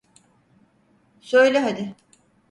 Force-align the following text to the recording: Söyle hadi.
Söyle 1.19 1.59
hadi. 1.59 1.95